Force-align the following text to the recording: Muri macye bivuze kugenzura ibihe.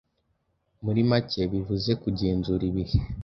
Muri 0.83 1.01
macye 1.09 1.41
bivuze 1.51 1.91
kugenzura 2.03 2.63
ibihe. 2.71 2.99